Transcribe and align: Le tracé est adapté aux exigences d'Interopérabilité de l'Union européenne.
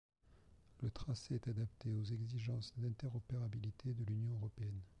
Le 0.81 0.89
tracé 0.89 1.35
est 1.35 1.47
adapté 1.47 1.93
aux 1.93 2.03
exigences 2.03 2.73
d'Interopérabilité 2.75 3.93
de 3.93 4.03
l'Union 4.03 4.33
européenne. 4.33 4.81